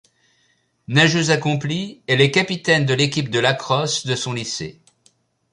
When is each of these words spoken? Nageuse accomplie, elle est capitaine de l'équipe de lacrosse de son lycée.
Nageuse 0.87 1.29
accomplie, 1.29 2.01
elle 2.07 2.21
est 2.21 2.31
capitaine 2.31 2.87
de 2.87 2.95
l'équipe 2.95 3.29
de 3.29 3.37
lacrosse 3.37 4.03
de 4.07 4.15
son 4.15 4.33
lycée. 4.33 4.81